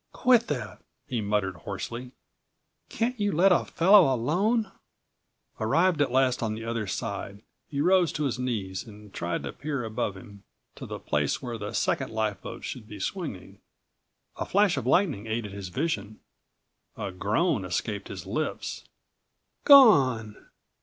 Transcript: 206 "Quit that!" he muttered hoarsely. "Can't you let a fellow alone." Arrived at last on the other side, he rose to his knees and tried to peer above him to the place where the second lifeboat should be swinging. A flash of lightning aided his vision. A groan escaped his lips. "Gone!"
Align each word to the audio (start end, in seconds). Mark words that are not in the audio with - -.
206 0.15 0.23
"Quit 0.47 0.57
that!" 0.59 0.81
he 1.05 1.21
muttered 1.21 1.57
hoarsely. 1.57 2.11
"Can't 2.89 3.19
you 3.19 3.31
let 3.31 3.51
a 3.51 3.65
fellow 3.65 4.11
alone." 4.11 4.71
Arrived 5.59 6.01
at 6.01 6.11
last 6.11 6.41
on 6.41 6.55
the 6.55 6.65
other 6.65 6.87
side, 6.87 7.43
he 7.67 7.81
rose 7.81 8.11
to 8.13 8.23
his 8.23 8.39
knees 8.39 8.83
and 8.87 9.13
tried 9.13 9.43
to 9.43 9.53
peer 9.53 9.83
above 9.83 10.17
him 10.17 10.43
to 10.73 10.87
the 10.87 10.97
place 10.97 11.39
where 11.39 11.59
the 11.59 11.73
second 11.73 12.09
lifeboat 12.09 12.63
should 12.63 12.87
be 12.87 12.99
swinging. 12.99 13.59
A 14.37 14.45
flash 14.47 14.75
of 14.75 14.87
lightning 14.87 15.27
aided 15.27 15.51
his 15.51 15.69
vision. 15.69 16.19
A 16.97 17.11
groan 17.11 17.63
escaped 17.63 18.07
his 18.07 18.25
lips. 18.25 18.83
"Gone!" 19.65 20.49